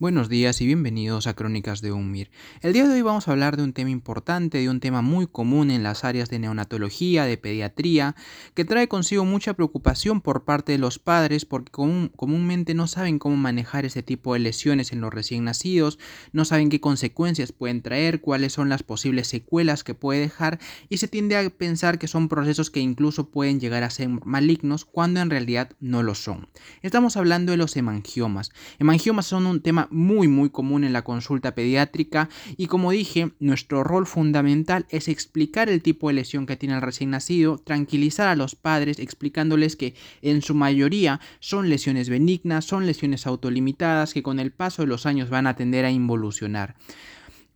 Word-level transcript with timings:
Buenos 0.00 0.28
días 0.28 0.60
y 0.60 0.66
bienvenidos 0.66 1.28
a 1.28 1.34
Crónicas 1.34 1.80
de 1.80 1.92
UNMIR. 1.92 2.28
El 2.62 2.72
día 2.72 2.88
de 2.88 2.94
hoy 2.94 3.02
vamos 3.02 3.28
a 3.28 3.30
hablar 3.30 3.56
de 3.56 3.62
un 3.62 3.72
tema 3.72 3.90
importante, 3.90 4.58
de 4.58 4.68
un 4.68 4.80
tema 4.80 5.02
muy 5.02 5.28
común 5.28 5.70
en 5.70 5.84
las 5.84 6.02
áreas 6.02 6.28
de 6.30 6.40
neonatología, 6.40 7.26
de 7.26 7.38
pediatría, 7.38 8.16
que 8.54 8.64
trae 8.64 8.88
consigo 8.88 9.24
mucha 9.24 9.54
preocupación 9.54 10.20
por 10.20 10.42
parte 10.42 10.72
de 10.72 10.78
los 10.78 10.98
padres 10.98 11.44
porque 11.44 11.70
comúnmente 11.70 12.74
no 12.74 12.88
saben 12.88 13.20
cómo 13.20 13.36
manejar 13.36 13.84
ese 13.84 14.02
tipo 14.02 14.32
de 14.32 14.40
lesiones 14.40 14.92
en 14.92 15.00
los 15.00 15.14
recién 15.14 15.44
nacidos, 15.44 16.00
no 16.32 16.44
saben 16.44 16.70
qué 16.70 16.80
consecuencias 16.80 17.52
pueden 17.52 17.80
traer, 17.80 18.20
cuáles 18.20 18.52
son 18.52 18.68
las 18.68 18.82
posibles 18.82 19.28
secuelas 19.28 19.84
que 19.84 19.94
puede 19.94 20.18
dejar 20.18 20.58
y 20.88 20.96
se 20.96 21.06
tiende 21.06 21.36
a 21.36 21.48
pensar 21.50 22.00
que 22.00 22.08
son 22.08 22.28
procesos 22.28 22.72
que 22.72 22.80
incluso 22.80 23.30
pueden 23.30 23.60
llegar 23.60 23.84
a 23.84 23.90
ser 23.90 24.08
malignos 24.08 24.86
cuando 24.86 25.20
en 25.20 25.30
realidad 25.30 25.70
no 25.78 26.02
lo 26.02 26.16
son. 26.16 26.48
Estamos 26.82 27.16
hablando 27.16 27.52
de 27.52 27.58
los 27.58 27.76
hemangiomas. 27.76 28.50
Hemangiomas 28.80 29.26
son 29.26 29.46
un 29.46 29.60
tema 29.60 29.83
muy 29.90 30.28
muy 30.28 30.50
común 30.50 30.84
en 30.84 30.92
la 30.92 31.02
consulta 31.02 31.54
pediátrica 31.54 32.28
y 32.56 32.66
como 32.66 32.90
dije, 32.90 33.32
nuestro 33.40 33.84
rol 33.84 34.06
fundamental 34.06 34.86
es 34.90 35.08
explicar 35.08 35.68
el 35.68 35.82
tipo 35.82 36.08
de 36.08 36.14
lesión 36.14 36.46
que 36.46 36.56
tiene 36.56 36.74
el 36.74 36.82
recién 36.82 37.10
nacido, 37.10 37.58
tranquilizar 37.58 38.28
a 38.28 38.36
los 38.36 38.54
padres 38.54 38.98
explicándoles 38.98 39.76
que 39.76 39.94
en 40.22 40.42
su 40.42 40.54
mayoría 40.54 41.20
son 41.40 41.68
lesiones 41.68 42.08
benignas, 42.08 42.64
son 42.64 42.86
lesiones 42.86 43.26
autolimitadas 43.26 44.14
que 44.14 44.22
con 44.22 44.38
el 44.40 44.52
paso 44.52 44.82
de 44.82 44.88
los 44.88 45.06
años 45.06 45.30
van 45.30 45.46
a 45.46 45.56
tender 45.56 45.84
a 45.84 45.90
involucionar. 45.90 46.76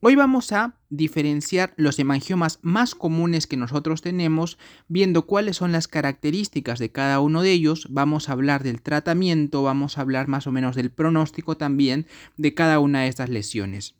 Hoy 0.00 0.14
vamos 0.14 0.52
a 0.52 0.74
diferenciar 0.90 1.74
los 1.76 1.98
hemangiomas 1.98 2.60
más 2.62 2.94
comunes 2.94 3.48
que 3.48 3.56
nosotros 3.56 4.00
tenemos, 4.00 4.56
viendo 4.86 5.26
cuáles 5.26 5.56
son 5.56 5.72
las 5.72 5.88
características 5.88 6.78
de 6.78 6.92
cada 6.92 7.18
uno 7.18 7.42
de 7.42 7.50
ellos, 7.50 7.88
vamos 7.90 8.28
a 8.28 8.32
hablar 8.32 8.62
del 8.62 8.80
tratamiento, 8.80 9.64
vamos 9.64 9.98
a 9.98 10.02
hablar 10.02 10.28
más 10.28 10.46
o 10.46 10.52
menos 10.52 10.76
del 10.76 10.92
pronóstico 10.92 11.56
también 11.56 12.06
de 12.36 12.54
cada 12.54 12.78
una 12.78 13.02
de 13.02 13.08
estas 13.08 13.28
lesiones. 13.28 13.97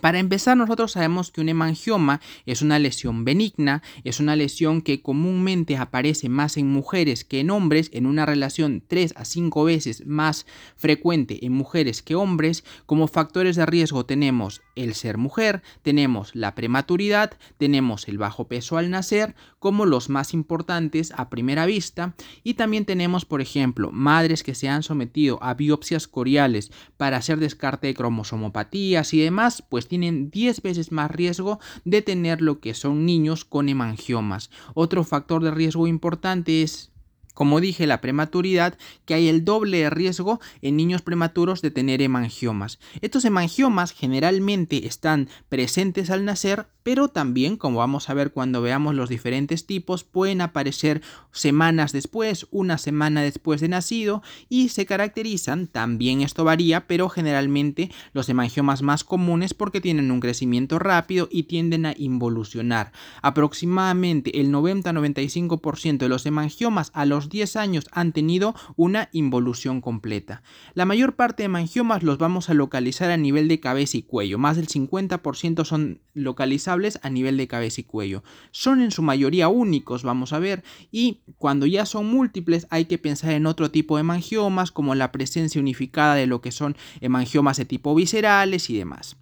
Para 0.00 0.18
empezar, 0.18 0.56
nosotros 0.56 0.92
sabemos 0.92 1.30
que 1.30 1.40
un 1.40 1.48
hemangioma 1.48 2.20
es 2.46 2.62
una 2.62 2.78
lesión 2.78 3.24
benigna, 3.24 3.82
es 4.04 4.20
una 4.20 4.36
lesión 4.36 4.82
que 4.82 5.00
comúnmente 5.00 5.76
aparece 5.76 6.28
más 6.28 6.56
en 6.56 6.70
mujeres 6.70 7.24
que 7.24 7.40
en 7.40 7.50
hombres, 7.50 7.90
en 7.92 8.06
una 8.06 8.26
relación 8.26 8.82
3 8.86 9.14
a 9.16 9.24
5 9.24 9.64
veces 9.64 10.06
más 10.06 10.46
frecuente 10.76 11.44
en 11.46 11.52
mujeres 11.52 12.02
que 12.02 12.14
hombres. 12.14 12.64
Como 12.86 13.08
factores 13.08 13.56
de 13.56 13.66
riesgo 13.66 14.04
tenemos 14.04 14.62
el 14.76 14.94
ser 14.94 15.18
mujer, 15.18 15.62
tenemos 15.82 16.34
la 16.34 16.54
prematuridad, 16.54 17.32
tenemos 17.58 18.08
el 18.08 18.18
bajo 18.18 18.48
peso 18.48 18.76
al 18.76 18.90
nacer, 18.90 19.34
como 19.58 19.86
los 19.86 20.10
más 20.10 20.34
importantes 20.34 21.12
a 21.16 21.30
primera 21.30 21.66
vista, 21.66 22.14
y 22.42 22.54
también 22.54 22.84
tenemos, 22.84 23.24
por 23.24 23.40
ejemplo, 23.40 23.90
madres 23.90 24.42
que 24.42 24.54
se 24.54 24.68
han 24.68 24.82
sometido 24.82 25.42
a 25.42 25.54
biopsias 25.54 26.08
coriales 26.08 26.70
para 26.96 27.16
hacer 27.16 27.38
descarte 27.38 27.86
de 27.86 27.94
cromosomopatías 27.94 29.14
y 29.14 29.20
demás, 29.20 29.62
pues 29.68 29.83
pues 29.84 29.90
tienen 29.90 30.30
10 30.30 30.62
veces 30.62 30.92
más 30.92 31.10
riesgo 31.10 31.60
de 31.84 32.00
tener 32.00 32.40
lo 32.40 32.58
que 32.58 32.72
son 32.72 33.04
niños 33.04 33.44
con 33.44 33.68
hemangiomas. 33.68 34.50
Otro 34.72 35.04
factor 35.04 35.42
de 35.42 35.50
riesgo 35.50 35.86
importante 35.86 36.62
es 36.62 36.93
como 37.34 37.60
dije, 37.60 37.86
la 37.86 38.00
prematuridad, 38.00 38.78
que 39.04 39.14
hay 39.14 39.28
el 39.28 39.44
doble 39.44 39.90
riesgo 39.90 40.40
en 40.62 40.76
niños 40.76 41.02
prematuros 41.02 41.60
de 41.60 41.70
tener 41.70 42.00
hemangiomas. 42.00 42.78
Estos 43.00 43.24
hemangiomas 43.24 43.92
generalmente 43.92 44.86
están 44.86 45.28
presentes 45.48 46.10
al 46.10 46.24
nacer, 46.24 46.66
pero 46.82 47.08
también, 47.08 47.56
como 47.56 47.78
vamos 47.78 48.08
a 48.08 48.14
ver 48.14 48.30
cuando 48.30 48.62
veamos 48.62 48.94
los 48.94 49.08
diferentes 49.08 49.66
tipos, 49.66 50.04
pueden 50.04 50.40
aparecer 50.40 51.02
semanas 51.32 51.92
después, 51.92 52.46
una 52.50 52.78
semana 52.78 53.22
después 53.22 53.60
de 53.60 53.68
nacido 53.68 54.22
y 54.48 54.68
se 54.68 54.86
caracterizan, 54.86 55.66
también 55.66 56.20
esto 56.20 56.44
varía, 56.44 56.86
pero 56.86 57.08
generalmente 57.08 57.90
los 58.12 58.28
hemangiomas 58.28 58.82
más 58.82 59.02
comunes 59.02 59.54
porque 59.54 59.80
tienen 59.80 60.10
un 60.10 60.20
crecimiento 60.20 60.78
rápido 60.78 61.28
y 61.30 61.44
tienden 61.44 61.86
a 61.86 61.94
involucionar. 61.96 62.92
Aproximadamente 63.22 64.40
el 64.40 64.52
90-95% 64.52 65.98
de 65.98 66.08
los 66.08 66.26
hemangiomas 66.26 66.90
a 66.94 67.06
los 67.06 67.23
10 67.28 67.56
años 67.56 67.86
han 67.92 68.12
tenido 68.12 68.54
una 68.76 69.08
involución 69.12 69.80
completa. 69.80 70.42
La 70.74 70.84
mayor 70.84 71.14
parte 71.14 71.42
de 71.42 71.46
hemangiomas 71.46 72.02
los 72.02 72.18
vamos 72.18 72.50
a 72.50 72.54
localizar 72.54 73.10
a 73.10 73.16
nivel 73.16 73.48
de 73.48 73.60
cabeza 73.60 73.96
y 73.96 74.02
cuello, 74.02 74.38
más 74.38 74.56
del 74.56 74.66
50% 74.66 75.64
son 75.64 76.00
localizados 76.14 76.64
a 77.02 77.10
nivel 77.10 77.36
de 77.36 77.46
cabeza 77.46 77.80
y 77.80 77.84
cuello. 77.84 78.22
Son 78.50 78.80
en 78.80 78.90
su 78.90 79.02
mayoría 79.02 79.48
únicos, 79.48 80.02
vamos 80.02 80.32
a 80.32 80.38
ver, 80.38 80.64
y 80.90 81.20
cuando 81.38 81.66
ya 81.66 81.86
son 81.86 82.06
múltiples 82.06 82.66
hay 82.70 82.86
que 82.86 82.98
pensar 82.98 83.32
en 83.32 83.46
otro 83.46 83.70
tipo 83.70 83.96
de 83.96 84.00
hemangiomas 84.00 84.72
como 84.72 84.94
la 84.94 85.12
presencia 85.12 85.60
unificada 85.60 86.14
de 86.14 86.26
lo 86.26 86.40
que 86.40 86.52
son 86.52 86.76
hemangiomas 87.00 87.56
de 87.58 87.64
tipo 87.64 87.94
viscerales 87.94 88.70
y 88.70 88.78
demás. 88.78 89.16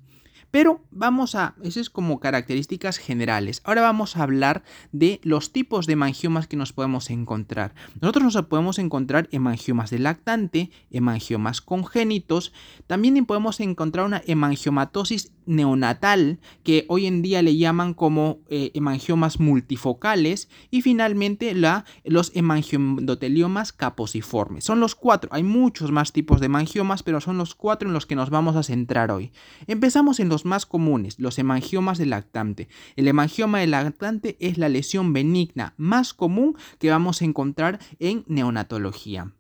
Pero 0.53 0.85
vamos 0.91 1.35
a, 1.35 1.57
eso 1.65 1.81
es 1.81 1.89
como 1.89 2.21
características 2.21 2.99
generales. 2.99 3.63
Ahora 3.65 3.81
vamos 3.81 4.17
a 4.17 4.23
hablar 4.23 4.63
de 4.93 5.19
los 5.25 5.51
tipos 5.51 5.87
de 5.87 5.95
hemangiomas 5.95 6.47
que 6.47 6.59
nos 6.59 6.75
podemos 6.75 7.09
encontrar. 7.09 7.75
Nosotros 8.01 8.23
nos 8.23 8.45
podemos 8.45 8.79
encontrar 8.79 9.29
hemangiomas 9.33 9.89
de 9.89 9.99
lactante, 9.99 10.71
hemangiomas 10.91 11.63
congénitos, 11.63 12.53
también 12.87 13.25
podemos 13.25 13.61
encontrar 13.61 14.05
una 14.05 14.23
hemangiomatosis 14.27 15.33
neonatal 15.47 16.39
que 16.63 16.85
hoy 16.89 17.07
en 17.07 17.23
día 17.23 17.43
le 17.43 17.57
llaman 17.57 17.95
como 17.95 18.39
eh, 18.49 18.71
hemangiomas 18.75 19.41
multifocales 19.41 20.49
y 20.71 20.83
finalmente 20.83 21.55
la, 21.55 21.85
los 22.05 22.31
hemangioendoteliomas 22.35 23.73
caposiformes. 23.73 24.65
Son 24.65 24.81
los 24.81 24.95
cuatro, 24.95 25.31
hay 25.33 25.43
muchos 25.43 25.91
más 25.91 26.13
tipos 26.13 26.41
de 26.41 26.47
hemangiomas, 26.47 27.03
pero 27.03 27.21
son 27.21 27.39
los 27.39 27.55
cuatro 27.55 27.89
en 27.89 27.95
los 27.95 28.07
que 28.07 28.17
nos 28.17 28.31
vamos 28.31 28.57
a 28.57 28.63
centrar 28.63 29.11
hoy. 29.11 29.33
Empezamos 29.67 30.21
en 30.21 30.29
los 30.29 30.42
más 30.45 30.67
comunes, 30.67 31.19
los 31.19 31.39
hemangiomas 31.39 31.99
del 31.99 32.11
lactante. 32.11 32.69
El 32.97 33.09
hemangioma 33.09 33.61
del 33.61 33.73
lactante 33.73 34.37
es 34.41 34.59
la 34.59 34.69
lesión 34.69 35.13
benigna 35.13 35.75
más 35.77 36.15
común 36.15 36.57
que 36.79 36.91
vamos 36.91 37.23
a 37.23 37.25
encontrar 37.25 37.79
en 37.99 38.25
neonatología. 38.27 39.33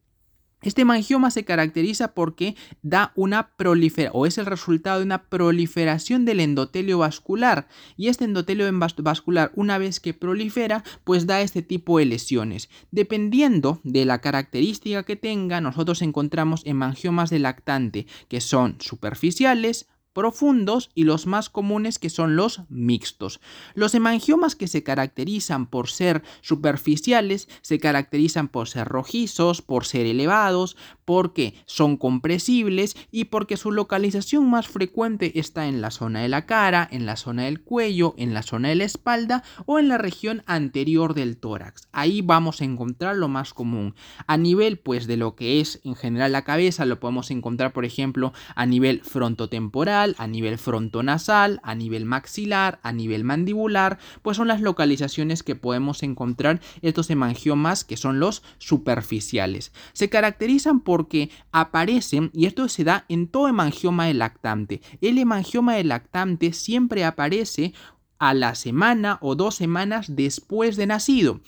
Este 0.63 0.83
hemangioma 0.83 1.33
se 1.33 1.45
caracteriza 1.45 2.15
porque 2.15 2.57
da 2.83 3.13
una 3.17 3.57
proliferación 3.57 4.13
o 4.15 4.27
es 4.27 4.39
el 4.39 4.47
resultado 4.47 5.01
de 5.01 5.05
una 5.05 5.25
proliferación 5.25 6.25
del 6.25 6.39
endotelio 6.39 6.99
vascular 6.99 7.67
y 7.97 8.09
este 8.09 8.25
endotelio 8.25 8.71
vascular 8.99 9.51
una 9.57 9.79
vez 9.79 9.99
que 9.99 10.15
prolifera 10.15 10.85
pues 11.03 11.27
da 11.27 11.41
este 11.41 11.63
tipo 11.63 11.99
de 11.99 12.07
lesiones. 12.07 12.71
Dependiendo 12.93 13.81
de 13.83 14.05
la 14.05 14.21
característica 14.21 15.03
que 15.03 15.17
tenga 15.17 15.61
nosotros 15.61 16.01
encontramos 16.01 16.63
hemangiomas 16.65 17.31
de 17.31 17.41
lactante 17.41 18.07
que 18.29 18.41
son 18.41 18.77
superficiales, 18.79 19.89
profundos 20.13 20.91
y 20.95 21.05
los 21.05 21.27
más 21.27 21.49
comunes 21.49 21.99
que 21.99 22.11
son 22.11 22.37
los 22.37 22.63
mixtos. 22.69 23.41
Los 23.75 23.95
hemangiomas 23.95 24.57
que 24.57 24.69
se 24.69 24.83
caracterizan 24.83 25.67
por 25.67 25.89
ser 25.89 26.23
superficiales 26.41 27.49
se 27.63 27.79
caracterizan 27.79 28.49
por 28.49 28.69
ser 28.69 28.89
rojizos, 28.89 29.63
por 29.63 29.85
ser 29.87 30.07
elevados, 30.07 30.77
porque 31.05 31.55
son 31.67 31.97
compresibles 31.97 32.97
y 33.11 33.25
porque 33.25 33.57
su 33.57 33.73
localización 33.73 34.49
más 34.51 34.69
frecuente 34.69 35.39
está 35.39 35.67
en 35.67 35.81
la 35.81 35.91
zona 35.91 36.21
de 36.21 36.29
la 36.29 36.47
cara, 36.47 36.89
en 36.91 37.07
la 37.07 37.17
zona 37.17 37.45
del 37.45 37.63
cuello, 37.63 38.15
en 38.17 38.35
la 38.35 38.43
zona 38.43 38.69
de 38.69 38.77
la 38.77 38.85
espalda 38.85 39.43
o 39.67 39.79
en 39.79 39.89
la 39.89 39.99
región 39.99 40.43
anterior 40.47 41.15
del 41.15 41.37
tórax. 41.37 41.89
Ahí 41.93 42.21
vamos 42.23 42.61
a 42.61 42.65
encontrar 42.65 43.17
lo 43.17 43.29
más 43.29 43.55
común. 43.55 43.95
A 44.27 44.37
nivel 44.37 44.79
pues 44.79 45.07
de 45.07 45.17
lo 45.17 45.35
que 45.35 45.61
es 45.61 45.81
en 45.85 45.95
general 45.95 46.33
la 46.33 46.45
cabeza 46.45 46.85
lo 46.85 47.01
podemos 47.01 47.31
encontrar 47.31 47.73
por 47.73 47.85
ejemplo 47.85 48.33
a 48.55 48.67
nivel 48.67 49.03
frontotemporal 49.03 50.02
a 50.19 50.27
nivel 50.27 50.59
frontonasal, 50.59 51.61
a 51.63 51.75
nivel 51.75 52.05
maxilar, 52.05 52.81
a 52.83 52.93
nivel 52.93 53.25
mandibular, 53.25 53.99
pues 54.23 54.37
son 54.37 54.49
las 54.49 54.61
localizaciones 54.61 55.43
que 55.43 55.57
podemos 55.57 56.03
encontrar 56.03 56.61
estos 56.83 57.11
hemangiomas 57.11 57.85
que 57.85 57.97
son 57.97 58.21
los 58.21 58.43
superficiales. 58.59 59.73
Se 59.93 60.09
caracterizan 60.09 60.81
porque 60.81 61.31
aparecen, 61.53 62.31
y 62.33 62.47
esto 62.47 62.69
se 62.69 62.85
da 62.85 63.05
en 63.09 63.29
todo 63.29 63.49
hemangioma 63.49 64.07
de 64.07 64.15
lactante. 64.15 64.83
El 65.01 65.19
hemangioma 65.19 65.75
de 65.75 65.85
lactante 65.85 66.53
siempre 66.53 67.05
aparece 67.05 67.73
a 68.19 68.35
la 68.35 68.55
semana 68.55 69.19
o 69.21 69.35
dos 69.35 69.57
semanas 69.57 70.15
después 70.15 70.77
de 70.77 70.87
nacido. 70.87 71.41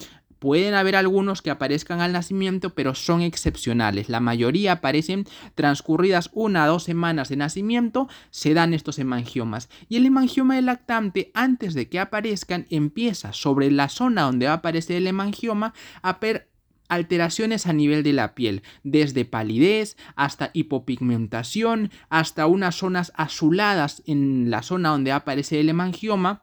Pueden 0.45 0.75
haber 0.75 0.95
algunos 0.95 1.41
que 1.41 1.51
aparezcan 1.51 2.03
al 2.03 2.13
nacimiento, 2.13 2.75
pero 2.75 2.95
son 2.95 3.23
excepcionales. 3.23 4.11
La 4.11 4.21
mayoría 4.21 4.73
aparecen 4.73 5.25
transcurridas 5.55 6.29
una 6.35 6.67
o 6.67 6.73
dos 6.73 6.85
semanas 6.85 7.31
de 7.31 7.37
nacimiento, 7.37 8.11
se 8.29 8.53
dan 8.53 8.75
estos 8.75 8.99
hemangiomas. 8.99 9.71
Y 9.89 9.97
el 9.97 10.05
hemangioma 10.05 10.57
del 10.57 10.67
lactante, 10.67 11.31
antes 11.33 11.73
de 11.73 11.89
que 11.89 11.99
aparezcan, 11.99 12.67
empieza 12.69 13.33
sobre 13.33 13.71
la 13.71 13.89
zona 13.89 14.25
donde 14.25 14.45
va 14.45 14.53
a 14.53 14.57
aparecer 14.57 14.97
el 14.97 15.07
hemangioma 15.07 15.73
a 16.03 16.19
ver 16.21 16.51
alteraciones 16.91 17.67
a 17.67 17.73
nivel 17.73 18.03
de 18.03 18.13
la 18.13 18.35
piel, 18.35 18.63
desde 18.83 19.25
palidez 19.25 19.97
hasta 20.15 20.51
hipopigmentación, 20.53 21.91
hasta 22.11 22.47
unas 22.47 22.75
zonas 22.75 23.13
azuladas 23.17 24.03
en 24.05 24.51
la 24.51 24.61
zona 24.61 24.91
donde 24.91 25.11
aparece 25.11 25.61
el 25.61 25.71
hemangioma 25.71 26.43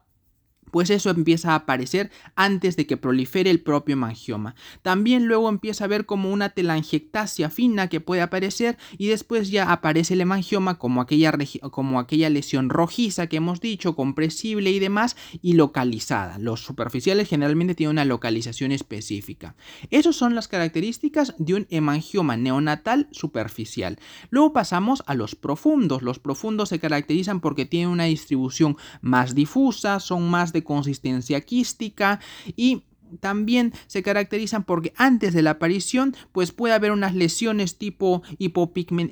pues 0.72 0.90
eso 0.90 1.10
empieza 1.10 1.52
a 1.52 1.56
aparecer 1.56 2.10
antes 2.34 2.76
de 2.76 2.86
que 2.86 2.96
prolifere 2.96 3.50
el 3.50 3.60
propio 3.60 3.92
hemangioma. 3.92 4.56
También 4.80 5.26
luego 5.26 5.48
empieza 5.48 5.84
a 5.84 5.88
ver 5.88 6.06
como 6.06 6.32
una 6.32 6.48
telangiectasia 6.48 7.50
fina 7.50 7.88
que 7.88 8.00
puede 8.00 8.22
aparecer 8.22 8.78
y 8.96 9.08
después 9.08 9.50
ya 9.50 9.70
aparece 9.70 10.14
el 10.14 10.22
hemangioma 10.22 10.78
como 10.78 11.02
aquella, 11.02 11.32
como 11.70 12.00
aquella 12.00 12.30
lesión 12.30 12.70
rojiza 12.70 13.26
que 13.26 13.36
hemos 13.36 13.60
dicho, 13.60 13.94
compresible 13.94 14.70
y 14.70 14.78
demás, 14.78 15.16
y 15.42 15.52
localizada. 15.52 16.38
Los 16.38 16.60
superficiales 16.64 17.28
generalmente 17.28 17.74
tienen 17.74 17.92
una 17.92 18.06
localización 18.06 18.72
específica. 18.72 19.54
Esas 19.90 20.16
son 20.16 20.34
las 20.34 20.48
características 20.48 21.34
de 21.38 21.54
un 21.54 21.66
hemangioma 21.68 22.38
neonatal 22.38 23.08
superficial. 23.12 23.98
Luego 24.30 24.54
pasamos 24.54 25.02
a 25.06 25.14
los 25.14 25.34
profundos. 25.34 26.00
Los 26.00 26.18
profundos 26.18 26.70
se 26.70 26.78
caracterizan 26.78 27.40
porque 27.40 27.66
tienen 27.66 27.90
una 27.90 28.04
distribución 28.04 28.78
más 29.02 29.34
difusa, 29.34 30.00
son 30.00 30.30
más 30.30 30.54
de 30.54 30.61
consistencia 30.62 31.40
quística 31.40 32.20
y 32.56 32.82
también 33.20 33.72
se 33.86 34.02
caracterizan 34.02 34.64
porque 34.64 34.92
antes 34.96 35.32
de 35.34 35.42
la 35.42 35.52
aparición 35.52 36.16
pues 36.32 36.52
puede 36.52 36.74
haber 36.74 36.92
unas 36.92 37.14
lesiones 37.14 37.76
tipo 37.76 38.22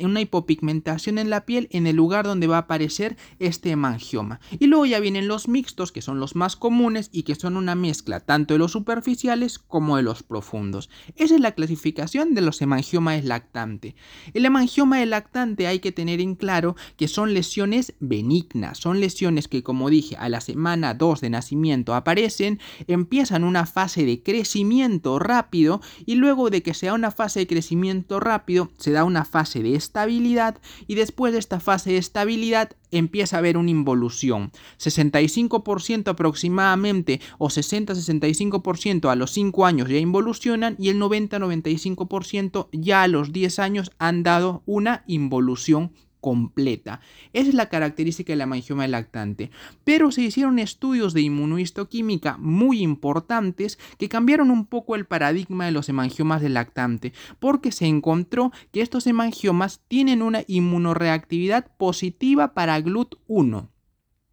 una 0.01 0.21
hipopigmentación 0.21 1.19
en 1.19 1.31
la 1.31 1.45
piel 1.47 1.69
en 1.71 1.87
el 1.87 1.97
lugar 1.97 2.27
donde 2.27 2.47
va 2.47 2.57
a 2.57 2.61
aparecer 2.61 3.17
este 3.39 3.71
hemangioma. 3.71 4.41
Y 4.59 4.67
luego 4.67 4.87
ya 4.87 5.01
vienen 5.01 5.29
los 5.29 5.49
mixtos 5.49 5.93
que 5.93 6.03
son 6.03 6.21
los 6.21 6.37
más 6.37 6.57
comunes 6.57 7.09
y 7.13 7.23
que 7.23 7.35
son 7.35 7.57
una 7.57 7.75
mezcla 7.75 8.21
tanto 8.21 8.55
de 8.55 8.59
los 8.59 8.73
superficiales 8.73 9.59
como 9.59 9.97
de 9.97 10.03
los 10.03 10.23
profundos. 10.23 10.91
Esa 11.17 11.35
es 11.35 11.41
la 11.41 11.53
clasificación 11.53 12.35
de 12.35 12.41
los 12.41 12.61
hemangiomas 12.63 13.25
lactante. 13.25 13.95
El 14.35 14.45
hemangioma 14.45 15.05
lactante 15.07 15.67
hay 15.67 15.81
que 15.81 15.93
tener 15.93 16.21
en 16.21 16.35
claro 16.35 16.77
que 16.97 17.09
son 17.09 17.35
lesiones 17.35 17.95
benignas, 18.01 18.79
son 18.79 19.01
lesiones 19.01 19.49
que 19.49 19.63
como 19.63 19.91
dije 19.91 20.17
a 20.17 20.29
la 20.29 20.41
semana 20.41 20.95
2 20.95 21.21
de 21.21 21.31
nacimiento 21.31 21.95
aparecen, 21.95 22.61
empiezan 22.87 23.45
una 23.45 23.67
fase 23.67 23.90
de 23.97 24.23
crecimiento 24.23 25.19
rápido 25.19 25.81
y 26.07 26.15
luego 26.15 26.51
de 26.51 26.63
que 26.63 26.75
sea 26.75 26.95
una 26.95 27.11
fase 27.11 27.41
de 27.41 27.47
crecimiento 27.47 28.21
rápido 28.21 28.71
se 28.79 28.93
da 28.93 29.05
una 29.05 29.25
fase 29.25 29.63
de 29.63 29.75
estabilidad 29.75 30.59
y 30.87 30.95
después 30.95 31.33
de 31.33 31.39
esta 31.41 31.61
fase 31.61 31.91
de 31.91 31.99
estabilidad 31.99 32.71
empieza 32.91 33.37
a 33.37 33.39
haber 33.41 33.57
una 33.57 33.71
involución. 33.71 34.53
65% 34.79 36.09
aproximadamente 36.09 37.21
o 37.39 37.49
60-65% 37.49 39.11
a 39.11 39.17
los 39.17 39.33
5 39.33 39.67
años 39.67 39.89
ya 39.89 39.99
involucionan 39.99 40.77
y 40.79 40.89
el 40.89 41.01
90-95% 41.01 42.69
ya 42.73 43.03
a 43.03 43.09
los 43.09 43.33
10 43.33 43.59
años 43.59 43.91
han 43.99 44.23
dado 44.23 44.63
una 44.67 45.05
involución 45.07 45.93
completa. 46.21 47.01
Esa 47.33 47.49
es 47.49 47.55
la 47.55 47.69
característica 47.69 48.33
de 48.33 48.37
la 48.37 48.45
hemangioma 48.45 48.87
lactante. 48.87 49.51
Pero 49.85 50.13
se 50.13 50.23
hicieron 50.23 50.59
estudios 50.59 51.15
de 51.15 51.23
inmunohistoquímica 51.23 52.37
muy 52.39 52.83
importantes 52.83 53.79
que 53.99 54.09
cambiaron 54.09 54.51
un 54.51 54.67
poco 54.67 54.95
el 54.95 55.07
paradigma 55.07 55.67
de 55.67 55.73
los 55.73 55.89
hemangiomas 55.89 56.43
de 56.43 56.49
lactante, 56.49 57.13
porque 57.39 57.73
se 57.73 57.87
encontró 57.87 58.53
que 58.73 58.83
estos 58.83 59.07
hemangiomas 59.07 59.81
tienen 59.89 60.23
una 60.23 60.43
inmunoreactividad 60.47 61.67
positiva 61.77 62.55
para 62.55 62.79
GLUT1. 62.81 63.69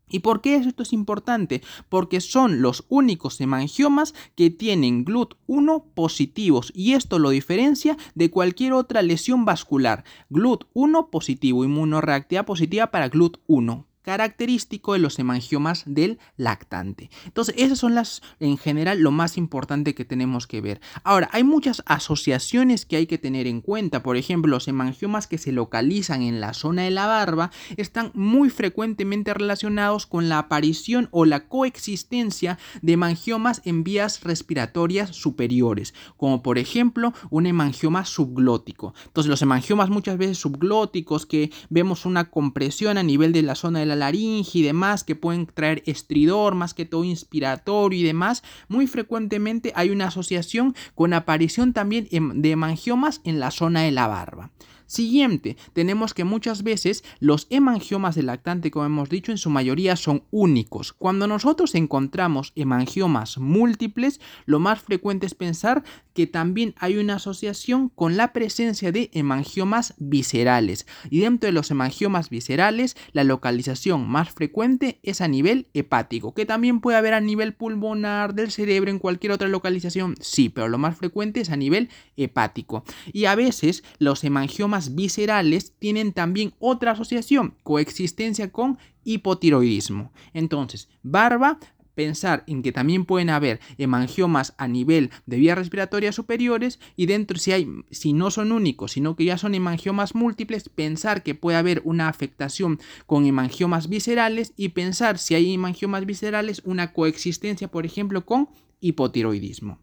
¿Y 0.10 0.20
por 0.20 0.42
qué 0.42 0.56
esto 0.56 0.84
es 0.84 0.94
importante? 0.94 1.62
Porque 1.90 2.22
son 2.22 2.62
los 2.62 2.86
únicos 2.90 3.42
hemangiomas 3.42 4.14
que 4.36 4.50
tienen 4.50 5.06
GLUT1 5.06 5.84
positivos 5.94 6.72
y 6.76 6.94
esto 6.94 7.20
lo 7.20 7.30
diferencia 7.30 7.98
de 8.16 8.30
cualquier 8.32 8.74
otra 8.74 9.02
lesión 9.02 9.46
vascular. 9.46 10.04
GLUT1 10.30 11.10
positivo, 11.10 11.66
inmunoreactividad 11.66 12.46
positiva 12.46 12.88
para 12.92 13.10
GLUT1 13.10 13.87
característico 14.08 14.94
de 14.94 15.00
los 15.00 15.20
hemangiomas 15.20 15.84
del 15.86 16.18
lactante. 16.38 17.10
Entonces, 17.26 17.54
esas 17.58 17.78
son 17.78 17.94
las, 17.94 18.22
en 18.40 18.58
general, 18.58 19.02
lo 19.02 19.12
más 19.12 19.38
importante 19.38 19.94
que 19.94 20.06
tenemos 20.06 20.48
que 20.48 20.62
ver. 20.62 20.80
Ahora, 21.04 21.30
hay 21.34 21.44
muchas 21.44 21.84
asociaciones 21.86 22.86
que 22.86 22.96
hay 22.96 23.06
que 23.06 23.18
tener 23.18 23.48
en 23.48 23.60
cuenta. 23.60 24.04
Por 24.04 24.16
ejemplo, 24.16 24.50
los 24.50 24.70
hemangiomas 24.70 25.28
que 25.28 25.38
se 25.38 25.52
localizan 25.52 26.22
en 26.22 26.40
la 26.40 26.54
zona 26.54 26.84
de 26.84 26.92
la 26.92 27.06
barba 27.06 27.52
están 27.76 28.12
muy 28.14 28.50
frecuentemente 28.50 29.34
relacionados 29.34 30.06
con 30.06 30.30
la 30.30 30.40
aparición 30.40 31.10
o 31.12 31.26
la 31.26 31.50
coexistencia 31.50 32.58
de 32.82 32.94
hemangiomas 32.94 33.62
en 33.66 33.84
vías 33.84 34.24
respiratorias 34.24 35.18
superiores, 35.18 35.94
como 36.16 36.42
por 36.44 36.60
ejemplo 36.60 37.14
un 37.30 37.46
hemangioma 37.46 38.06
subglótico. 38.06 38.94
Entonces, 39.08 39.30
los 39.30 39.42
hemangiomas 39.42 39.90
muchas 39.90 40.18
veces 40.18 40.38
subglóticos 40.38 41.26
que 41.26 41.52
vemos 41.70 42.06
una 42.06 42.30
compresión 42.30 42.98
a 42.98 43.04
nivel 43.04 43.34
de 43.34 43.42
la 43.42 43.56
zona 43.56 43.80
de 43.80 43.86
la 43.86 43.97
laringe 44.00 44.60
y 44.60 44.62
demás 44.62 45.04
que 45.04 45.16
pueden 45.16 45.46
traer 45.46 45.84
estridor, 45.86 46.56
más 46.56 46.74
que 46.74 46.86
todo 46.86 47.04
inspiratorio 47.04 48.00
y 48.00 48.04
demás, 48.04 48.44
muy 48.68 48.88
frecuentemente 48.88 49.74
hay 49.76 49.90
una 49.90 50.08
asociación 50.08 50.76
con 50.96 51.14
aparición 51.14 51.74
también 51.74 52.08
de 52.10 52.52
hemangiomas 52.52 53.22
en 53.24 53.40
la 53.40 53.52
zona 53.52 53.82
de 53.82 53.92
la 53.92 54.08
barba. 54.08 54.52
Siguiente, 54.88 55.58
tenemos 55.74 56.14
que 56.14 56.24
muchas 56.24 56.64
veces 56.64 57.04
los 57.20 57.48
hemangiomas 57.50 58.16
del 58.16 58.28
lactante, 58.28 58.72
como 58.72 58.86
hemos 58.86 59.10
dicho, 59.10 59.34
en 59.34 59.38
su 59.38 59.50
mayoría 59.50 59.98
son 59.98 60.24
únicos. 60.32 60.94
Cuando 60.94 61.28
nosotros 61.28 61.76
encontramos 61.76 62.54
hemangiomas 62.56 63.38
múltiples, 63.38 64.22
lo 64.46 64.60
más 64.60 64.82
frecuente 64.82 65.26
es 65.26 65.36
pensar 65.36 65.84
que 66.14 66.26
también 66.26 66.74
hay 66.78 66.98
una 66.98 67.16
asociación 67.16 67.90
con 67.90 68.16
la 68.16 68.32
presencia 68.32 68.94
de 68.94 69.12
hemangiomas 69.14 69.94
viscerales. 69.98 70.88
Y 71.10 71.20
dentro 71.20 71.48
de 71.48 71.54
los 71.54 71.70
hemangiomas 71.70 72.30
viscerales, 72.30 72.96
la 73.12 73.26
localización 73.26 74.08
más 74.08 74.32
frecuente 74.32 75.00
es 75.04 75.20
a 75.20 75.28
nivel 75.28 75.68
hepático, 75.74 76.34
que 76.34 76.46
también 76.46 76.80
puede 76.80 76.98
haber 76.98 77.14
a 77.14 77.20
nivel 77.20 77.54
pulmonar, 77.54 78.34
del 78.34 78.52
cerebro, 78.52 78.90
en 78.90 79.00
cualquier 79.00 79.34
otra 79.34 79.50
localización, 79.50 80.16
sí, 80.22 80.48
pero 80.48 80.70
lo 80.70 80.78
más 80.78 80.98
frecuente 80.98 81.42
es 81.42 81.50
a 81.50 81.58
nivel 81.58 81.90
hepático. 82.16 82.86
Y 83.12 83.26
a 83.26 83.36
veces 83.36 83.84
los 84.00 84.24
hemangiomas 84.24 84.77
viscerales 84.96 85.74
tienen 85.80 86.14
también 86.14 86.54
otra 86.60 86.92
asociación, 86.92 87.56
coexistencia 87.64 88.52
con 88.52 88.78
hipotiroidismo. 89.04 90.12
Entonces, 90.34 90.90
barba 91.04 91.60
pensar 91.98 92.44
en 92.46 92.62
que 92.62 92.72
también 92.72 93.06
pueden 93.06 93.32
haber 93.32 93.60
hemangiomas 93.80 94.54
a 94.60 94.68
nivel 94.68 95.10
de 95.26 95.38
vías 95.38 95.58
respiratorias 95.58 96.14
superiores 96.14 96.80
y 96.96 97.08
dentro 97.08 97.40
si 97.40 97.52
hay 97.54 97.68
si 97.90 98.14
no 98.14 98.30
son 98.30 98.52
únicos, 98.52 98.92
sino 98.92 99.16
que 99.16 99.26
ya 99.26 99.40
son 99.40 99.56
hemangiomas 99.56 100.14
múltiples, 100.14 100.70
pensar 100.70 101.24
que 101.24 101.34
puede 101.34 101.58
haber 101.58 101.82
una 101.86 102.08
afectación 102.08 102.80
con 103.08 103.26
hemangiomas 103.26 103.90
viscerales 103.90 104.54
y 104.56 104.70
pensar 104.70 105.18
si 105.18 105.34
hay 105.34 105.56
hemangiomas 105.56 106.06
viscerales 106.06 106.62
una 106.66 106.94
coexistencia, 106.94 107.68
por 107.70 107.88
ejemplo, 107.88 108.26
con 108.26 108.50
hipotiroidismo 108.80 109.80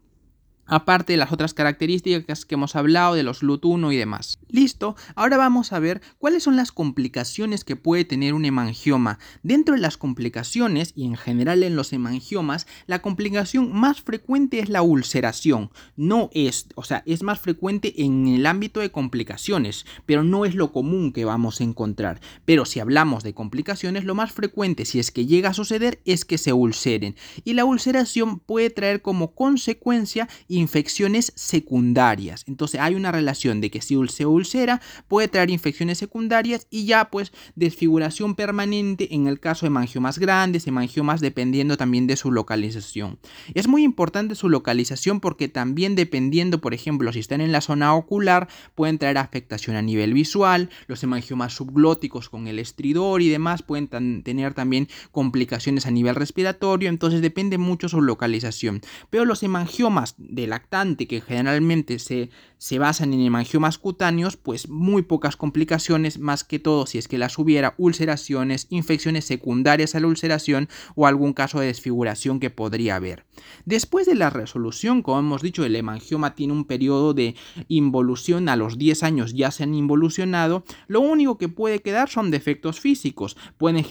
aparte 0.65 1.13
de 1.13 1.17
las 1.17 1.31
otras 1.31 1.53
características 1.53 2.45
que 2.45 2.55
hemos 2.55 2.75
hablado 2.75 3.15
de 3.15 3.23
los 3.23 3.43
LUT1 3.43 3.93
y 3.93 3.97
demás. 3.97 4.39
Listo, 4.49 4.95
ahora 5.15 5.37
vamos 5.37 5.73
a 5.73 5.79
ver 5.79 6.01
cuáles 6.17 6.43
son 6.43 6.55
las 6.55 6.71
complicaciones 6.71 7.63
que 7.63 7.75
puede 7.75 8.05
tener 8.05 8.33
un 8.33 8.45
hemangioma. 8.45 9.19
Dentro 9.43 9.75
de 9.75 9.81
las 9.81 9.97
complicaciones 9.97 10.93
y 10.95 11.05
en 11.05 11.17
general 11.17 11.63
en 11.63 11.75
los 11.75 11.93
hemangiomas, 11.93 12.67
la 12.87 13.01
complicación 13.01 13.73
más 13.73 14.01
frecuente 14.01 14.59
es 14.59 14.69
la 14.69 14.81
ulceración. 14.81 15.71
No 15.95 16.29
es, 16.33 16.67
o 16.75 16.83
sea, 16.83 17.03
es 17.05 17.23
más 17.23 17.39
frecuente 17.39 18.03
en 18.03 18.27
el 18.27 18.45
ámbito 18.45 18.79
de 18.79 18.91
complicaciones, 18.91 19.85
pero 20.05 20.23
no 20.23 20.45
es 20.45 20.55
lo 20.55 20.71
común 20.71 21.11
que 21.11 21.25
vamos 21.25 21.61
a 21.61 21.63
encontrar. 21.63 22.19
Pero 22.45 22.65
si 22.65 22.79
hablamos 22.79 23.23
de 23.23 23.33
complicaciones, 23.33 24.03
lo 24.03 24.15
más 24.15 24.31
frecuente 24.31 24.85
si 24.85 24.99
es 24.99 25.11
que 25.11 25.25
llega 25.25 25.49
a 25.49 25.53
suceder 25.53 26.01
es 26.05 26.25
que 26.25 26.37
se 26.37 26.53
ulceren. 26.53 27.15
Y 27.43 27.53
la 27.53 27.65
ulceración 27.65 28.39
puede 28.39 28.69
traer 28.69 29.01
como 29.01 29.33
consecuencia 29.33 30.27
infecciones 30.55 31.33
secundarias. 31.35 32.43
Entonces 32.47 32.81
hay 32.81 32.95
una 32.95 33.11
relación 33.11 33.61
de 33.61 33.71
que 33.71 33.81
si 33.81 33.95
se 34.07 34.25
ulcera 34.25 34.81
puede 35.07 35.27
traer 35.27 35.49
infecciones 35.49 35.97
secundarias 35.97 36.67
y 36.69 36.85
ya 36.85 37.09
pues 37.09 37.31
desfiguración 37.55 38.35
permanente 38.35 39.13
en 39.13 39.27
el 39.27 39.39
caso 39.39 39.65
de 39.65 39.69
mangiomas 39.69 40.19
grandes, 40.19 40.67
hemangiomas 40.67 41.21
dependiendo 41.21 41.77
también 41.77 42.07
de 42.07 42.15
su 42.15 42.31
localización. 42.31 43.19
Es 43.53 43.67
muy 43.67 43.83
importante 43.83 44.35
su 44.35 44.49
localización 44.49 45.19
porque 45.19 45.47
también 45.47 45.95
dependiendo, 45.95 46.61
por 46.61 46.73
ejemplo, 46.73 47.11
si 47.13 47.19
están 47.19 47.41
en 47.41 47.51
la 47.51 47.61
zona 47.61 47.93
ocular, 47.93 48.47
pueden 48.75 48.97
traer 48.97 49.17
afectación 49.17 49.75
a 49.75 49.81
nivel 49.81 50.13
visual, 50.13 50.69
los 50.87 51.03
hemangiomas 51.03 51.53
subglóticos 51.53 52.29
con 52.29 52.47
el 52.47 52.59
estridor 52.59 53.21
y 53.21 53.29
demás 53.29 53.63
pueden 53.63 53.87
tener 54.23 54.53
también 54.53 54.87
complicaciones 55.11 55.85
a 55.85 55.91
nivel 55.91 56.15
respiratorio, 56.15 56.89
entonces 56.89 57.21
depende 57.21 57.57
mucho 57.57 57.89
su 57.89 58.01
localización. 58.01 58.81
Pero 59.09 59.25
los 59.25 59.43
hemangiomas 59.43 60.15
de 60.17 60.44
lactante, 60.47 61.07
que 61.07 61.21
generalmente 61.21 61.99
se, 61.99 62.29
se 62.57 62.79
basan 62.79 63.13
en 63.13 63.21
hemangiomas 63.21 63.77
cutáneos, 63.77 64.37
pues 64.37 64.69
muy 64.69 65.03
pocas 65.03 65.37
complicaciones, 65.37 66.19
más 66.19 66.43
que 66.43 66.59
todo 66.59 66.85
si 66.85 66.97
es 66.97 67.07
que 67.07 67.17
las 67.17 67.37
hubiera, 67.37 67.75
ulceraciones, 67.77 68.67
infecciones 68.69 69.25
secundarias 69.25 69.95
a 69.95 69.99
la 69.99 70.07
ulceración 70.07 70.69
o 70.95 71.07
algún 71.07 71.33
caso 71.33 71.59
de 71.59 71.67
desfiguración 71.67 72.39
que 72.39 72.49
podría 72.49 72.95
haber. 72.95 73.25
Después 73.65 74.05
de 74.05 74.15
la 74.15 74.29
resolución, 74.29 75.01
como 75.01 75.19
hemos 75.19 75.41
dicho, 75.41 75.65
el 75.65 75.75
hemangioma 75.75 76.35
tiene 76.35 76.53
un 76.53 76.65
periodo 76.65 77.13
de 77.13 77.35
involución, 77.67 78.49
a 78.49 78.55
los 78.55 78.77
10 78.77 79.03
años 79.03 79.33
ya 79.33 79.51
se 79.51 79.63
han 79.63 79.73
involucionado, 79.73 80.63
lo 80.87 81.01
único 81.01 81.37
que 81.37 81.49
puede 81.49 81.81
quedar 81.81 82.09
son 82.09 82.31
defectos 82.31 82.79
físicos, 82.79 83.37
pueden 83.57 83.83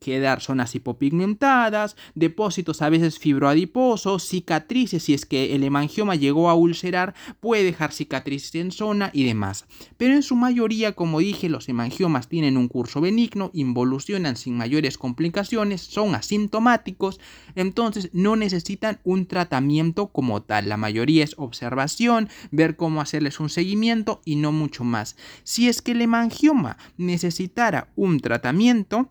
quedar 0.00 0.40
zonas 0.40 0.74
hipopigmentadas, 0.74 1.96
depósitos 2.14 2.82
a 2.82 2.90
veces 2.90 3.18
fibroadiposos, 3.18 4.24
cicatrices 4.24 5.02
si 5.04 5.14
es 5.14 5.26
que 5.26 5.54
el 5.54 5.64
hemangioma 5.64 5.99
llegó 6.14 6.50
a 6.50 6.54
ulcerar, 6.54 7.14
puede 7.40 7.64
dejar 7.64 7.92
cicatrices 7.92 8.54
en 8.56 8.72
zona 8.72 9.10
y 9.12 9.24
demás. 9.24 9.66
Pero 9.96 10.14
en 10.14 10.22
su 10.22 10.36
mayoría, 10.36 10.92
como 10.92 11.20
dije, 11.20 11.48
los 11.48 11.68
hemangiomas 11.68 12.28
tienen 12.28 12.56
un 12.56 12.68
curso 12.68 13.00
benigno, 13.00 13.50
involucionan 13.54 14.36
sin 14.36 14.56
mayores 14.56 14.98
complicaciones, 14.98 15.82
son 15.82 16.14
asintomáticos, 16.14 17.20
entonces 17.54 18.10
no 18.12 18.36
necesitan 18.36 19.00
un 19.04 19.26
tratamiento 19.26 20.08
como 20.08 20.42
tal. 20.42 20.68
La 20.68 20.76
mayoría 20.76 21.24
es 21.24 21.34
observación, 21.38 22.28
ver 22.50 22.76
cómo 22.76 23.00
hacerles 23.00 23.40
un 23.40 23.48
seguimiento 23.48 24.20
y 24.24 24.36
no 24.36 24.52
mucho 24.52 24.84
más. 24.84 25.16
Si 25.42 25.68
es 25.68 25.82
que 25.82 25.92
el 25.92 26.02
hemangioma 26.02 26.76
necesitara 26.96 27.88
un 27.96 28.20
tratamiento, 28.20 29.10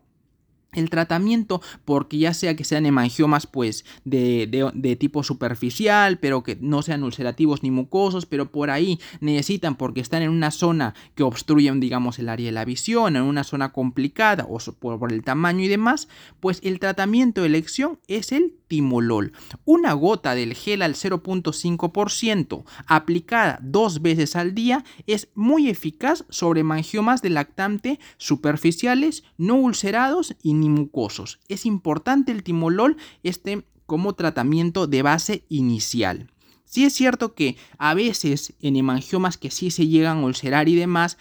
el 0.72 0.90
tratamiento, 0.90 1.60
porque 1.84 2.18
ya 2.18 2.34
sea 2.34 2.54
que 2.54 2.64
sean 2.64 2.86
hemangiomas 2.86 3.46
pues 3.46 3.84
de, 4.04 4.96
tipo 4.98 5.22
superficial, 5.22 6.18
pero 6.18 6.42
que 6.42 6.56
no 6.60 6.82
sean 6.82 7.02
ulcerativos 7.02 7.62
ni 7.62 7.70
mucosos, 7.70 8.26
pero 8.26 8.50
por 8.52 8.70
ahí 8.70 9.00
necesitan 9.20 9.76
porque 9.76 10.00
están 10.00 10.22
en 10.22 10.30
una 10.30 10.50
zona 10.50 10.94
que 11.14 11.22
obstruye, 11.22 11.70
digamos, 11.76 12.18
el 12.18 12.28
área 12.28 12.46
de 12.46 12.52
la 12.52 12.64
visión, 12.64 13.16
en 13.16 13.22
una 13.22 13.44
zona 13.44 13.72
complicada 13.72 14.46
o 14.48 14.58
por, 14.72 15.12
el 15.12 15.22
tamaño 15.22 15.64
y 15.64 15.68
demás, 15.68 16.08
pues 16.38 16.60
el 16.62 16.78
tratamiento 16.78 17.40
de 17.40 17.48
elección 17.48 17.98
es 18.06 18.32
el 18.32 18.54
timolol. 18.68 19.32
Una 19.64 19.92
gota 19.94 20.34
del 20.34 20.54
gel 20.54 20.82
al 20.82 20.94
0.5% 20.94 22.64
aplicada 22.86 23.58
dos 23.62 24.02
veces 24.02 24.36
al 24.36 24.54
día 24.54 24.84
es 25.06 25.28
muy 25.34 25.68
eficaz 25.68 26.24
sobre 26.28 26.62
mangiomas 26.62 27.22
de 27.22 27.30
lactante 27.30 27.98
superficiales, 28.16 29.24
no 29.36 29.56
ulcerados 29.56 30.36
y 30.42 30.54
ni 30.60 30.68
mucosos. 30.68 31.40
Es 31.48 31.66
importante 31.66 32.32
el 32.32 32.42
timolol 32.42 32.96
este 33.22 33.64
como 33.86 34.14
tratamiento 34.14 34.86
de 34.86 35.02
base 35.02 35.44
inicial. 35.48 36.30
Sí 36.64 36.84
es 36.84 36.92
cierto 36.92 37.34
que 37.34 37.56
a 37.78 37.94
veces 37.94 38.54
en 38.60 38.76
hemangiomas 38.76 39.36
que 39.36 39.50
sí 39.50 39.72
se 39.72 39.88
llegan 39.88 40.18
a 40.18 40.24
ulcerar 40.24 40.68
y 40.68 40.76
demás, 40.76 41.18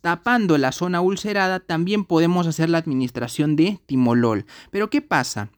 tapando 0.00 0.58
la 0.58 0.72
zona 0.72 1.00
ulcerada 1.00 1.60
también 1.60 2.04
podemos 2.04 2.48
hacer 2.48 2.68
la 2.68 2.78
administración 2.78 3.54
de 3.54 3.80
timolol. 3.86 4.46
Pero 4.72 4.90
¿qué 4.90 5.00
pasa? 5.00 5.50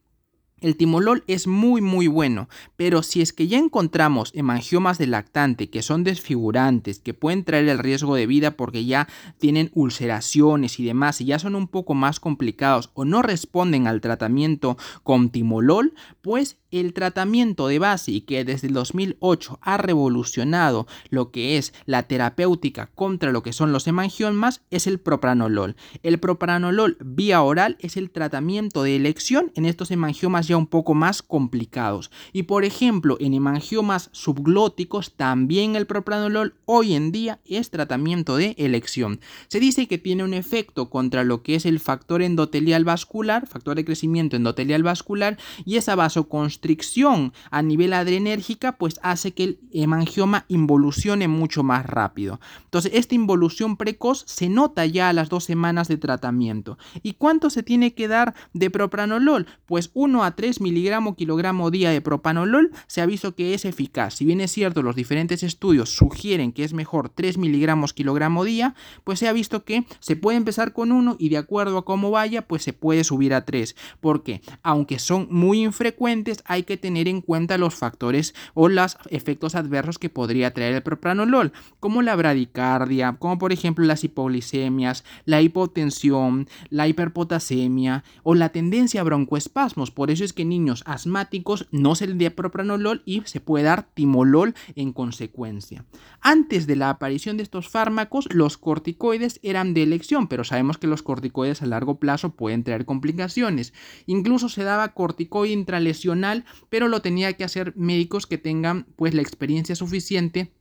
El 0.60 0.76
timolol 0.76 1.24
es 1.26 1.46
muy 1.46 1.80
muy 1.80 2.06
bueno, 2.06 2.48
pero 2.76 3.02
si 3.02 3.22
es 3.22 3.32
que 3.32 3.48
ya 3.48 3.58
encontramos 3.58 4.30
hemangiomas 4.34 4.98
de 4.98 5.06
lactante 5.06 5.70
que 5.70 5.82
son 5.82 6.04
desfigurantes, 6.04 6.98
que 6.98 7.14
pueden 7.14 7.44
traer 7.44 7.68
el 7.68 7.78
riesgo 7.78 8.14
de 8.14 8.26
vida 8.26 8.52
porque 8.52 8.84
ya 8.84 9.08
tienen 9.38 9.70
ulceraciones 9.74 10.78
y 10.78 10.84
demás 10.84 11.20
y 11.20 11.24
ya 11.26 11.38
son 11.38 11.54
un 11.54 11.66
poco 11.66 11.94
más 11.94 12.20
complicados 12.20 12.90
o 12.94 13.04
no 13.04 13.22
responden 13.22 13.86
al 13.86 14.00
tratamiento 14.00 14.76
con 15.02 15.30
timolol, 15.30 15.94
pues 16.20 16.58
el 16.70 16.92
tratamiento 16.92 17.66
de 17.66 17.78
base 17.78 18.12
y 18.12 18.20
que 18.20 18.44
desde 18.44 18.68
el 18.68 18.74
2008 18.74 19.58
ha 19.62 19.76
revolucionado 19.76 20.86
lo 21.08 21.30
que 21.30 21.56
es 21.56 21.72
la 21.86 22.04
terapéutica 22.04 22.86
contra 22.94 23.32
lo 23.32 23.42
que 23.42 23.52
son 23.52 23.72
los 23.72 23.86
hemangiomas 23.86 24.62
es 24.70 24.86
el 24.86 25.00
propranolol. 25.00 25.76
El 26.02 26.18
propranolol 26.20 26.96
vía 27.00 27.42
oral 27.42 27.76
es 27.80 27.96
el 27.96 28.10
tratamiento 28.10 28.82
de 28.82 28.96
elección 28.96 29.52
en 29.54 29.64
estos 29.66 29.90
hemangiomas 29.90 30.49
ya 30.50 30.56
un 30.56 30.66
poco 30.66 30.94
más 30.94 31.22
complicados. 31.22 32.10
Y 32.32 32.42
por 32.42 32.64
ejemplo, 32.64 33.16
en 33.20 33.34
hemangiomas 33.34 34.10
subglóticos 34.12 35.14
también 35.16 35.76
el 35.76 35.86
propranolol 35.86 36.54
hoy 36.66 36.94
en 36.94 37.12
día 37.12 37.40
es 37.44 37.70
tratamiento 37.70 38.36
de 38.36 38.56
elección. 38.58 39.20
Se 39.48 39.60
dice 39.60 39.86
que 39.86 39.98
tiene 39.98 40.24
un 40.24 40.34
efecto 40.34 40.90
contra 40.90 41.22
lo 41.22 41.42
que 41.42 41.54
es 41.54 41.66
el 41.66 41.78
factor 41.78 42.20
endotelial 42.20 42.84
vascular, 42.84 43.46
factor 43.46 43.76
de 43.76 43.84
crecimiento 43.84 44.36
endotelial 44.36 44.82
vascular 44.82 45.38
y 45.64 45.76
esa 45.76 45.94
vasoconstricción 45.94 47.32
a 47.50 47.62
nivel 47.62 47.92
adrenérgica, 47.92 48.76
pues 48.76 48.98
hace 49.02 49.32
que 49.32 49.44
el 49.44 49.60
hemangioma 49.72 50.46
involucione 50.48 51.28
mucho 51.28 51.62
más 51.62 51.86
rápido. 51.86 52.40
Entonces, 52.64 52.92
esta 52.94 53.14
involución 53.14 53.76
precoz 53.76 54.24
se 54.26 54.48
nota 54.48 54.84
ya 54.84 55.08
a 55.08 55.12
las 55.12 55.28
dos 55.28 55.44
semanas 55.44 55.86
de 55.86 55.96
tratamiento. 55.96 56.76
¿Y 57.04 57.14
cuánto 57.14 57.50
se 57.50 57.62
tiene 57.62 57.94
que 57.94 58.08
dar 58.08 58.34
de 58.52 58.70
propranolol? 58.70 59.46
Pues 59.66 59.90
1 59.94 60.24
a 60.24 60.34
3 60.40 60.62
miligramos 60.62 61.16
kilogramo 61.16 61.70
día 61.70 61.90
de 61.90 62.00
propranolol 62.00 62.70
se 62.86 63.02
ha 63.02 63.06
visto 63.06 63.34
que 63.34 63.52
es 63.52 63.66
eficaz. 63.66 64.14
Si 64.14 64.24
bien 64.24 64.40
es 64.40 64.50
cierto, 64.50 64.80
los 64.80 64.96
diferentes 64.96 65.42
estudios 65.42 65.90
sugieren 65.94 66.52
que 66.52 66.64
es 66.64 66.72
mejor 66.72 67.10
3 67.10 67.36
miligramos 67.36 67.92
kilogramo 67.92 68.42
día, 68.42 68.74
pues 69.04 69.18
se 69.18 69.28
ha 69.28 69.34
visto 69.34 69.66
que 69.66 69.84
se 69.98 70.16
puede 70.16 70.38
empezar 70.38 70.72
con 70.72 70.92
1 70.92 71.16
y 71.18 71.28
de 71.28 71.36
acuerdo 71.36 71.76
a 71.76 71.84
cómo 71.84 72.10
vaya, 72.10 72.48
pues 72.48 72.62
se 72.62 72.72
puede 72.72 73.04
subir 73.04 73.34
a 73.34 73.44
3. 73.44 73.76
Porque 74.00 74.40
aunque 74.62 74.98
son 74.98 75.28
muy 75.30 75.62
infrecuentes, 75.62 76.42
hay 76.46 76.62
que 76.62 76.78
tener 76.78 77.06
en 77.06 77.20
cuenta 77.20 77.58
los 77.58 77.74
factores 77.74 78.34
o 78.54 78.70
los 78.70 78.96
efectos 79.10 79.54
adversos 79.54 79.98
que 79.98 80.08
podría 80.08 80.54
traer 80.54 80.74
el 80.74 80.82
propranolol, 80.82 81.52
como 81.80 82.00
la 82.00 82.16
bradicardia, 82.16 83.14
como 83.18 83.36
por 83.36 83.52
ejemplo 83.52 83.84
las 83.84 84.04
hipoglicemias, 84.04 85.04
la 85.26 85.42
hipotensión, 85.42 86.48
la 86.70 86.88
hiperpotasemia 86.88 88.04
o 88.22 88.34
la 88.34 88.48
tendencia 88.48 89.02
a 89.02 89.04
broncoespasmos. 89.04 89.90
Por 89.90 90.10
eso 90.10 90.24
es 90.24 90.29
que 90.32 90.44
niños 90.44 90.82
asmáticos 90.86 91.68
no 91.70 91.94
se 91.94 92.06
les 92.06 92.18
da 92.18 92.30
propranolol 92.30 93.02
y 93.04 93.22
se 93.24 93.40
puede 93.40 93.64
dar 93.64 93.88
timolol 93.94 94.54
en 94.74 94.92
consecuencia. 94.92 95.84
Antes 96.20 96.66
de 96.66 96.76
la 96.76 96.90
aparición 96.90 97.36
de 97.36 97.42
estos 97.42 97.68
fármacos, 97.68 98.28
los 98.32 98.58
corticoides 98.58 99.40
eran 99.42 99.74
de 99.74 99.82
elección, 99.82 100.28
pero 100.28 100.44
sabemos 100.44 100.78
que 100.78 100.86
los 100.86 101.02
corticoides 101.02 101.62
a 101.62 101.66
largo 101.66 101.98
plazo 101.98 102.34
pueden 102.34 102.64
traer 102.64 102.84
complicaciones. 102.84 103.72
Incluso 104.06 104.48
se 104.48 104.64
daba 104.64 104.92
corticoide 104.94 105.52
intralesional 105.52 106.44
pero 106.68 106.88
lo 106.88 107.02
tenía 107.02 107.32
que 107.34 107.44
hacer 107.44 107.74
médicos 107.76 108.26
que 108.26 108.38
tengan 108.38 108.86
pues 108.96 109.14
la 109.14 109.22
experiencia 109.22 109.74
suficiente 109.74 110.52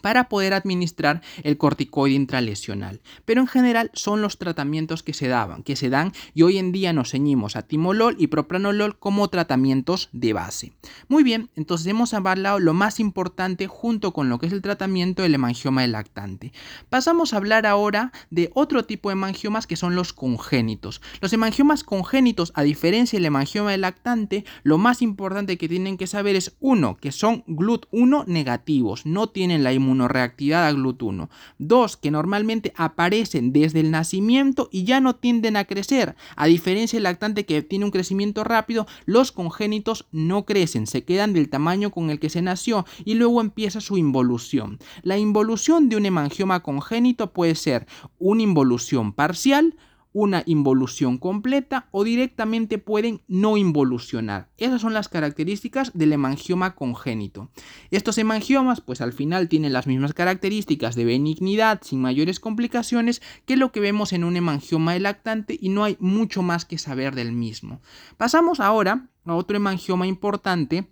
para 0.00 0.28
poder 0.28 0.54
administrar 0.54 1.22
el 1.42 1.56
corticoide 1.56 2.14
intralesional. 2.14 3.00
Pero 3.24 3.40
en 3.40 3.46
general 3.46 3.90
son 3.94 4.22
los 4.22 4.38
tratamientos 4.38 5.02
que 5.02 5.14
se 5.14 5.28
daban, 5.28 5.62
que 5.62 5.76
se 5.76 5.90
dan 5.90 6.12
y 6.34 6.42
hoy 6.42 6.58
en 6.58 6.72
día 6.72 6.92
nos 6.92 7.10
ceñimos 7.10 7.56
a 7.56 7.62
timolol 7.62 8.16
y 8.18 8.28
propranolol 8.28 8.98
como 8.98 9.28
tratamientos 9.28 10.08
de 10.12 10.32
base. 10.32 10.72
Muy 11.08 11.22
bien, 11.22 11.50
entonces 11.56 11.86
hemos 11.86 12.14
hablado 12.14 12.58
lo 12.58 12.74
más 12.74 13.00
importante 13.00 13.66
junto 13.66 14.12
con 14.12 14.28
lo 14.28 14.38
que 14.38 14.46
es 14.46 14.52
el 14.52 14.62
tratamiento 14.62 15.22
del 15.22 15.34
hemangioma 15.34 15.82
del 15.82 15.92
lactante. 15.92 16.52
Pasamos 16.90 17.32
a 17.32 17.38
hablar 17.38 17.66
ahora 17.66 18.12
de 18.30 18.50
otro 18.54 18.84
tipo 18.84 19.08
de 19.08 19.14
hemangiomas 19.14 19.66
que 19.66 19.76
son 19.76 19.94
los 19.94 20.12
congénitos. 20.12 21.00
Los 21.20 21.32
hemangiomas 21.32 21.84
congénitos, 21.84 22.52
a 22.54 22.62
diferencia 22.62 23.18
del 23.18 23.26
hemangioma 23.26 23.72
del 23.72 23.82
lactante, 23.82 24.44
lo 24.62 24.78
más 24.78 25.02
importante 25.02 25.58
que 25.58 25.68
tienen 25.68 25.96
que 25.96 26.06
saber 26.06 26.36
es 26.36 26.56
uno, 26.60 26.96
que 26.96 27.12
son 27.12 27.44
GLUT1 27.46 28.26
negativos, 28.26 29.06
no 29.06 29.28
tienen 29.28 29.62
la 29.62 29.72
inmunidad 29.84 30.08
reactividad 30.08 30.66
a 30.66 30.72
GLUT1. 30.72 31.28
Dos, 31.58 31.96
que 31.96 32.10
normalmente 32.10 32.72
aparecen 32.76 33.52
desde 33.52 33.80
el 33.80 33.90
nacimiento 33.90 34.68
y 34.72 34.84
ya 34.84 35.00
no 35.00 35.14
tienden 35.14 35.56
a 35.56 35.64
crecer. 35.64 36.16
A 36.36 36.46
diferencia 36.46 36.96
del 36.96 37.04
lactante 37.04 37.46
que 37.46 37.62
tiene 37.62 37.84
un 37.84 37.90
crecimiento 37.90 38.44
rápido, 38.44 38.86
los 39.04 39.32
congénitos 39.32 40.06
no 40.10 40.44
crecen, 40.44 40.86
se 40.86 41.04
quedan 41.04 41.32
del 41.32 41.48
tamaño 41.48 41.90
con 41.90 42.10
el 42.10 42.18
que 42.18 42.30
se 42.30 42.42
nació 42.42 42.84
y 43.04 43.14
luego 43.14 43.40
empieza 43.40 43.80
su 43.80 43.96
involución. 43.96 44.78
La 45.02 45.18
involución 45.18 45.88
de 45.88 45.96
un 45.96 46.06
hemangioma 46.06 46.60
congénito 46.60 47.32
puede 47.32 47.54
ser 47.54 47.86
una 48.18 48.42
involución 48.42 49.12
parcial, 49.12 49.76
una 50.14 50.44
involución 50.46 51.18
completa 51.18 51.88
o 51.90 52.04
directamente 52.04 52.78
pueden 52.78 53.20
no 53.28 53.58
involucionar. 53.58 54.48
Esas 54.56 54.80
son 54.80 54.94
las 54.94 55.08
características 55.08 55.90
del 55.92 56.12
hemangioma 56.12 56.76
congénito. 56.76 57.50
Estos 57.90 58.16
hemangiomas 58.16 58.80
pues 58.80 59.00
al 59.00 59.12
final 59.12 59.48
tienen 59.48 59.72
las 59.74 59.86
mismas 59.86 60.14
características 60.14 60.94
de 60.94 61.04
benignidad 61.04 61.80
sin 61.82 62.00
mayores 62.00 62.40
complicaciones 62.40 63.20
que 63.44 63.56
lo 63.56 63.72
que 63.72 63.80
vemos 63.80 64.12
en 64.12 64.24
un 64.24 64.36
hemangioma 64.36 64.96
lactante 64.98 65.58
y 65.60 65.68
no 65.68 65.84
hay 65.84 65.96
mucho 65.98 66.42
más 66.42 66.64
que 66.64 66.78
saber 66.78 67.16
del 67.16 67.32
mismo. 67.32 67.80
Pasamos 68.16 68.60
ahora 68.60 69.08
a 69.24 69.34
otro 69.34 69.56
hemangioma 69.56 70.06
importante 70.06 70.86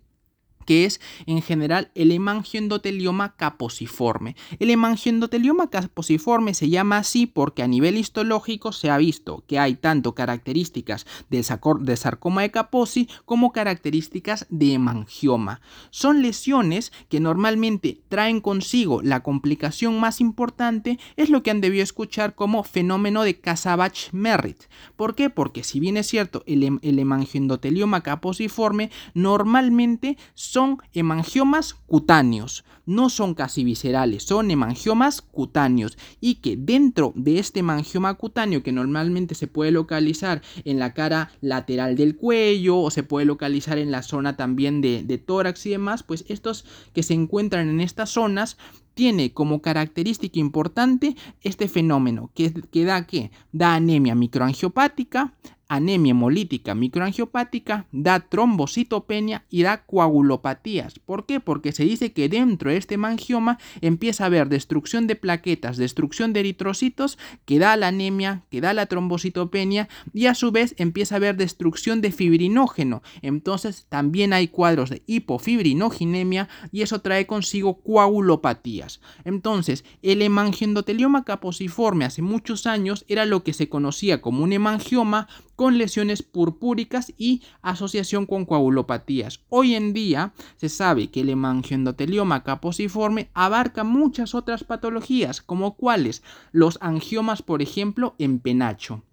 que 0.64 0.84
es 0.84 1.00
en 1.26 1.42
general 1.42 1.90
el 1.94 2.10
hemangiendotelioma 2.10 3.36
caposiforme. 3.36 4.36
El 4.58 4.70
hemangiendotelioma 4.70 5.70
caposiforme 5.70 6.54
se 6.54 6.68
llama 6.68 6.98
así 6.98 7.26
porque 7.26 7.62
a 7.62 7.68
nivel 7.68 7.96
histológico 7.96 8.72
se 8.72 8.90
ha 8.90 8.98
visto 8.98 9.44
que 9.46 9.58
hay 9.58 9.74
tanto 9.74 10.14
características 10.14 11.06
de, 11.30 11.42
sarcoma 11.42 12.42
de 12.42 12.50
Kaposi 12.50 13.08
como 13.24 13.52
características 13.52 14.46
de 14.50 14.74
hemangioma. 14.74 15.60
Son 15.90 16.22
lesiones 16.22 16.92
que 17.08 17.20
normalmente 17.20 18.00
traen 18.08 18.40
consigo 18.40 19.02
la 19.02 19.22
complicación 19.22 20.00
más 20.00 20.20
importante, 20.20 20.98
es 21.16 21.30
lo 21.30 21.42
que 21.42 21.50
han 21.50 21.60
debido 21.60 21.82
escuchar 21.82 22.34
como 22.34 22.62
fenómeno 22.64 23.22
de 23.22 23.40
Casabach-Merritt. 23.40 24.68
¿Por 24.96 25.14
qué? 25.14 25.30
Porque 25.30 25.64
si 25.64 25.80
bien 25.80 25.96
es 25.96 26.06
cierto, 26.06 26.42
el, 26.46 26.78
el 26.82 26.98
hemangiendotelioma 26.98 28.02
caposiforme 28.02 28.90
normalmente 29.14 30.16
son 30.52 30.82
hemangiomas 30.92 31.72
cutáneos, 31.86 32.66
no 32.84 33.08
son 33.08 33.32
casi 33.32 33.64
viscerales, 33.64 34.24
son 34.24 34.50
hemangiomas 34.50 35.22
cutáneos 35.22 35.96
y 36.20 36.42
que 36.42 36.58
dentro 36.58 37.14
de 37.16 37.38
este 37.38 37.60
hemangioma 37.60 38.12
cutáneo 38.12 38.62
que 38.62 38.70
normalmente 38.70 39.34
se 39.34 39.46
puede 39.46 39.70
localizar 39.70 40.42
en 40.66 40.78
la 40.78 40.92
cara 40.92 41.30
lateral 41.40 41.96
del 41.96 42.16
cuello 42.16 42.76
o 42.76 42.90
se 42.90 43.02
puede 43.02 43.24
localizar 43.24 43.78
en 43.78 43.90
la 43.90 44.02
zona 44.02 44.36
también 44.36 44.82
de, 44.82 45.24
tórax 45.24 45.64
y 45.64 45.70
demás, 45.70 46.02
pues 46.02 46.26
estos 46.28 46.66
que 46.92 47.02
se 47.02 47.14
encuentran 47.14 47.70
en 47.70 47.80
estas 47.80 48.10
zonas 48.10 48.58
tiene 48.92 49.32
como 49.32 49.62
característica 49.62 50.38
importante 50.38 51.16
este 51.40 51.66
fenómeno 51.66 52.30
que, 52.34 52.52
que 52.52 52.84
da 52.84 53.06
que 53.06 53.30
da 53.52 53.76
anemia 53.76 54.14
microangiopática, 54.14 55.32
anemia 55.74 56.10
hemolítica 56.10 56.74
microangiopática, 56.74 57.86
da 57.92 58.20
trombocitopenia 58.20 59.46
y 59.48 59.62
da 59.62 59.84
coagulopatías. 59.86 60.98
¿Por 60.98 61.24
qué? 61.24 61.40
Porque 61.40 61.72
se 61.72 61.84
dice 61.84 62.12
que 62.12 62.28
dentro 62.28 62.70
de 62.70 62.76
este 62.76 62.98
mangioma 62.98 63.58
empieza 63.80 64.24
a 64.24 64.26
haber 64.26 64.50
destrucción 64.50 65.06
de 65.06 65.16
plaquetas, 65.16 65.78
destrucción 65.78 66.34
de 66.34 66.40
eritrocitos, 66.40 67.18
que 67.46 67.58
da 67.58 67.76
la 67.78 67.88
anemia, 67.88 68.44
que 68.50 68.60
da 68.60 68.74
la 68.74 68.84
trombocitopenia 68.84 69.88
y 70.12 70.26
a 70.26 70.34
su 70.34 70.52
vez 70.52 70.74
empieza 70.76 71.14
a 71.14 71.16
haber 71.16 71.36
destrucción 71.36 72.02
de 72.02 72.12
fibrinógeno. 72.12 73.02
Entonces 73.22 73.86
también 73.88 74.34
hay 74.34 74.48
cuadros 74.48 74.90
de 74.90 75.02
hipofibrinogenemia 75.06 76.50
y 76.70 76.82
eso 76.82 77.00
trae 77.00 77.26
consigo 77.26 77.80
coagulopatías. 77.82 79.00
Entonces, 79.24 79.86
el 80.02 80.20
hemangiendotelioma 80.20 81.24
caposiforme 81.24 82.04
hace 82.04 82.20
muchos 82.20 82.66
años 82.66 83.06
era 83.08 83.24
lo 83.24 83.42
que 83.42 83.54
se 83.54 83.70
conocía 83.70 84.20
como 84.20 84.44
un 84.44 84.52
hemangioma 84.52 85.28
con 85.62 85.78
lesiones 85.78 86.24
purpúricas 86.24 87.12
y 87.16 87.40
asociación 87.62 88.26
con 88.26 88.46
coagulopatías. 88.46 89.44
Hoy 89.48 89.76
en 89.76 89.92
día 89.92 90.32
se 90.56 90.68
sabe 90.68 91.12
que 91.12 91.20
el 91.20 91.28
hemangiendotelioma 91.28 92.42
caposiforme 92.42 93.30
abarca 93.32 93.84
muchas 93.84 94.34
otras 94.34 94.64
patologías, 94.64 95.40
como 95.40 95.76
cuáles 95.76 96.24
los 96.50 96.78
angiomas, 96.80 97.42
por 97.42 97.62
ejemplo, 97.62 98.16
en 98.18 98.40
penacho. 98.40 99.04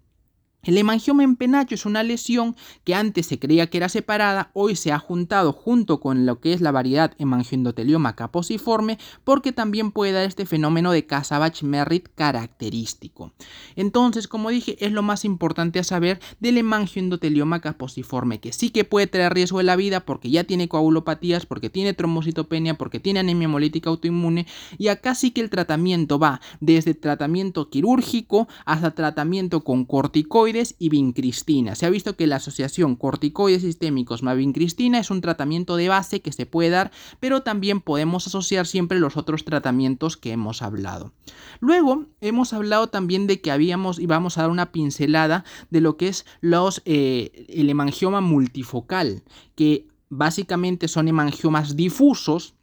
El 0.62 0.76
hemangioma 0.76 1.24
en 1.24 1.36
penacho 1.36 1.74
es 1.74 1.86
una 1.86 2.02
lesión 2.02 2.54
que 2.84 2.94
antes 2.94 3.26
se 3.26 3.38
creía 3.38 3.68
que 3.68 3.78
era 3.78 3.88
separada, 3.88 4.50
hoy 4.52 4.76
se 4.76 4.92
ha 4.92 4.98
juntado 4.98 5.54
junto 5.54 6.00
con 6.00 6.26
lo 6.26 6.38
que 6.38 6.52
es 6.52 6.60
la 6.60 6.70
variedad 6.70 7.14
hemangiendotelioma 7.16 8.14
caposiforme 8.14 8.98
porque 9.24 9.52
también 9.52 9.90
puede 9.90 10.12
dar 10.12 10.26
este 10.26 10.44
fenómeno 10.44 10.92
de 10.92 11.06
Casabach-Merritt 11.06 12.10
característico. 12.14 13.32
Entonces, 13.74 14.28
como 14.28 14.50
dije, 14.50 14.76
es 14.84 14.92
lo 14.92 15.00
más 15.00 15.24
importante 15.24 15.78
a 15.78 15.84
saber 15.84 16.20
del 16.40 16.58
hemangiendotelioma 16.58 17.60
caposiforme, 17.60 18.38
que 18.38 18.52
sí 18.52 18.68
que 18.68 18.84
puede 18.84 19.06
traer 19.06 19.32
riesgo 19.32 19.58
de 19.58 19.64
la 19.64 19.76
vida 19.76 20.00
porque 20.00 20.30
ya 20.30 20.44
tiene 20.44 20.68
coagulopatías, 20.68 21.46
porque 21.46 21.70
tiene 21.70 21.94
trombocitopenia, 21.94 22.74
porque 22.74 23.00
tiene 23.00 23.20
anemia 23.20 23.46
hemolítica 23.46 23.88
autoinmune 23.88 24.46
y 24.76 24.88
acá 24.88 25.14
sí 25.14 25.30
que 25.30 25.40
el 25.40 25.48
tratamiento 25.48 26.18
va 26.18 26.42
desde 26.60 26.92
tratamiento 26.92 27.70
quirúrgico 27.70 28.46
hasta 28.66 28.90
tratamiento 28.90 29.64
con 29.64 29.86
corticoides 29.86 30.49
y 30.78 30.88
vincristina. 30.88 31.74
Se 31.74 31.86
ha 31.86 31.90
visto 31.90 32.16
que 32.16 32.26
la 32.26 32.36
asociación 32.36 32.96
corticoides 32.96 33.62
sistémicos 33.62 34.22
más 34.22 34.36
vincristina 34.36 34.98
es 34.98 35.10
un 35.10 35.20
tratamiento 35.20 35.76
de 35.76 35.88
base 35.88 36.20
que 36.20 36.32
se 36.32 36.46
puede 36.46 36.70
dar, 36.70 36.90
pero 37.20 37.42
también 37.42 37.80
podemos 37.80 38.26
asociar 38.26 38.66
siempre 38.66 38.98
los 38.98 39.16
otros 39.16 39.44
tratamientos 39.44 40.16
que 40.16 40.32
hemos 40.32 40.62
hablado. 40.62 41.12
Luego 41.60 42.06
hemos 42.20 42.52
hablado 42.52 42.88
también 42.88 43.26
de 43.26 43.40
que 43.40 43.52
habíamos 43.52 43.98
y 43.98 44.06
vamos 44.06 44.38
a 44.38 44.42
dar 44.42 44.50
una 44.50 44.72
pincelada 44.72 45.44
de 45.70 45.80
lo 45.80 45.96
que 45.96 46.08
es 46.08 46.26
los, 46.40 46.82
eh, 46.84 47.46
el 47.48 47.70
hemangioma 47.70 48.20
multifocal, 48.20 49.22
que 49.54 49.86
básicamente 50.08 50.88
son 50.88 51.06
hemangiomas 51.06 51.76
difusos 51.76 52.54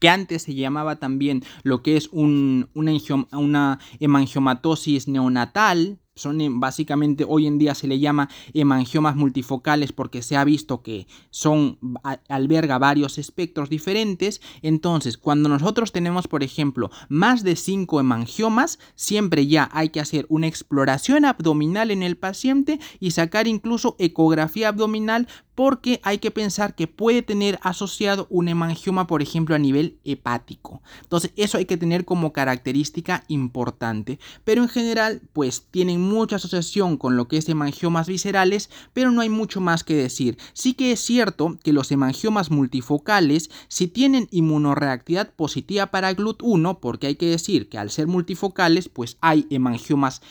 que 0.00 0.08
antes 0.08 0.42
se 0.42 0.54
llamaba 0.54 0.96
también 0.96 1.44
lo 1.62 1.82
que 1.82 1.96
es 1.96 2.08
un, 2.10 2.70
una, 2.74 2.92
una 3.32 3.78
hemangiomatosis 4.00 5.06
neonatal, 5.06 6.00
son 6.20 6.60
básicamente 6.60 7.24
hoy 7.26 7.46
en 7.46 7.58
día 7.58 7.74
se 7.74 7.86
le 7.86 7.98
llama 7.98 8.28
hemangiomas 8.54 9.16
multifocales 9.16 9.92
porque 9.92 10.22
se 10.22 10.36
ha 10.36 10.44
visto 10.44 10.82
que 10.82 11.06
son 11.30 11.78
alberga 12.28 12.78
varios 12.78 13.18
espectros 13.18 13.68
diferentes. 13.68 14.40
Entonces, 14.62 15.18
cuando 15.18 15.48
nosotros 15.48 15.92
tenemos, 15.92 16.28
por 16.28 16.42
ejemplo, 16.42 16.90
más 17.08 17.42
de 17.42 17.56
5 17.56 18.00
hemangiomas, 18.00 18.78
siempre 18.94 19.46
ya 19.46 19.68
hay 19.72 19.90
que 19.90 20.00
hacer 20.00 20.26
una 20.28 20.46
exploración 20.46 21.24
abdominal 21.24 21.90
en 21.90 22.02
el 22.02 22.16
paciente 22.16 22.80
y 22.98 23.12
sacar 23.12 23.46
incluso 23.46 23.96
ecografía 23.98 24.68
abdominal 24.68 25.28
porque 25.60 26.00
hay 26.04 26.16
que 26.16 26.30
pensar 26.30 26.74
que 26.74 26.86
puede 26.86 27.20
tener 27.20 27.58
asociado 27.60 28.26
un 28.30 28.48
hemangioma, 28.48 29.06
por 29.06 29.20
ejemplo, 29.20 29.54
a 29.54 29.58
nivel 29.58 29.98
hepático. 30.04 30.80
Entonces, 31.02 31.32
eso 31.36 31.58
hay 31.58 31.66
que 31.66 31.76
tener 31.76 32.06
como 32.06 32.32
característica 32.32 33.24
importante. 33.28 34.18
Pero 34.42 34.62
en 34.62 34.70
general, 34.70 35.20
pues 35.34 35.66
tienen 35.70 36.00
mucha 36.00 36.36
asociación 36.36 36.96
con 36.96 37.18
lo 37.18 37.28
que 37.28 37.36
es 37.36 37.46
hemangiomas 37.46 38.08
viscerales, 38.08 38.70
pero 38.94 39.10
no 39.10 39.20
hay 39.20 39.28
mucho 39.28 39.60
más 39.60 39.84
que 39.84 39.94
decir. 39.94 40.38
Sí 40.54 40.72
que 40.72 40.92
es 40.92 41.00
cierto 41.00 41.58
que 41.62 41.74
los 41.74 41.92
hemangiomas 41.92 42.50
multifocales, 42.50 43.50
si 43.68 43.86
tienen 43.86 44.28
inmunoreactividad 44.30 45.34
positiva 45.34 45.88
para 45.88 46.10
GLUT1, 46.16 46.78
porque 46.80 47.08
hay 47.08 47.16
que 47.16 47.26
decir 47.26 47.68
que 47.68 47.76
al 47.76 47.90
ser 47.90 48.06
multifocales, 48.06 48.88
pues 48.88 49.18
hay 49.20 49.46
hemangiomas, 49.50 50.22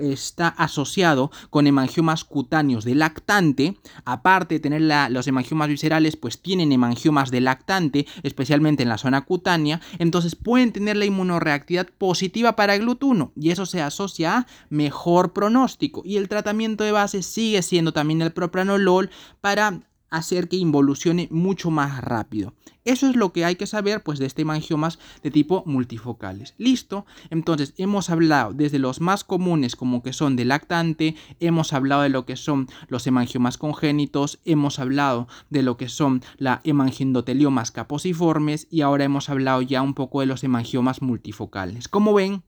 está 0.00 0.48
asociado 0.48 1.30
con 1.48 1.68
hemangiomas 1.68 2.24
cutáneos 2.24 2.84
de 2.84 2.96
lactante, 2.96 3.78
aparte 4.04 4.47
de 4.54 4.60
tener 4.60 4.82
los 5.10 5.26
hemangiomas 5.26 5.68
viscerales, 5.68 6.16
pues 6.16 6.40
tienen 6.40 6.72
hemangiomas 6.72 7.30
de 7.30 7.40
lactante, 7.40 8.06
especialmente 8.22 8.82
en 8.82 8.88
la 8.88 8.98
zona 8.98 9.22
cutánea, 9.22 9.80
entonces 9.98 10.34
pueden 10.36 10.72
tener 10.72 10.96
la 10.96 11.04
inmunoreactividad 11.04 11.88
positiva 11.98 12.56
para 12.56 12.76
GLUT1 12.76 13.32
y 13.36 13.50
eso 13.50 13.66
se 13.66 13.82
asocia 13.82 14.36
a 14.36 14.46
mejor 14.70 15.32
pronóstico. 15.32 16.02
Y 16.04 16.16
el 16.16 16.28
tratamiento 16.28 16.84
de 16.84 16.92
base 16.92 17.22
sigue 17.22 17.62
siendo 17.62 17.92
también 17.92 18.22
el 18.22 18.32
propranolol 18.32 19.10
para 19.40 19.80
hacer 20.10 20.48
que 20.48 20.56
involucione 20.56 21.28
mucho 21.30 21.70
más 21.70 22.02
rápido. 22.02 22.54
Eso 22.84 23.10
es 23.10 23.16
lo 23.16 23.34
que 23.34 23.44
hay 23.44 23.56
que 23.56 23.66
saber 23.66 24.02
pues 24.02 24.18
de 24.18 24.24
este 24.24 24.42
hemangiomas 24.42 24.98
de 25.22 25.30
tipo 25.30 25.62
multifocales. 25.66 26.54
Listo, 26.56 27.04
entonces 27.28 27.74
hemos 27.76 28.08
hablado 28.08 28.54
desde 28.54 28.78
los 28.78 29.02
más 29.02 29.24
comunes 29.24 29.76
como 29.76 30.02
que 30.02 30.14
son 30.14 30.36
de 30.36 30.46
lactante, 30.46 31.14
hemos 31.38 31.74
hablado 31.74 32.02
de 32.02 32.08
lo 32.08 32.24
que 32.24 32.36
son 32.36 32.66
los 32.88 33.06
hemangiomas 33.06 33.58
congénitos, 33.58 34.40
hemos 34.46 34.78
hablado 34.78 35.28
de 35.50 35.62
lo 35.62 35.76
que 35.76 35.90
son 35.90 36.22
la 36.38 36.62
hemangiendoteliomas 36.64 37.72
caposiformes 37.72 38.68
y 38.70 38.80
ahora 38.80 39.04
hemos 39.04 39.28
hablado 39.28 39.60
ya 39.60 39.82
un 39.82 39.92
poco 39.92 40.20
de 40.20 40.26
los 40.26 40.42
hemangiomas 40.42 41.02
multifocales. 41.02 41.88
Como 41.88 42.14
ven, 42.14 42.42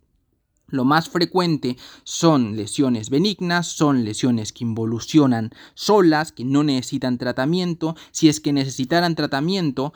lo 0.70 0.84
más 0.84 1.08
frecuente 1.08 1.76
son 2.04 2.56
lesiones 2.56 3.10
benignas, 3.10 3.66
son 3.66 4.04
lesiones 4.04 4.52
que 4.52 4.64
involucionan 4.64 5.50
solas, 5.74 6.32
que 6.32 6.44
no 6.44 6.62
necesitan 6.62 7.18
tratamiento. 7.18 7.96
Si 8.10 8.28
es 8.28 8.40
que 8.40 8.52
necesitaran 8.52 9.14
tratamiento, 9.14 9.92